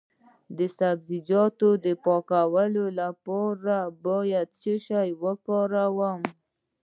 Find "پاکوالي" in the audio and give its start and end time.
2.05-2.87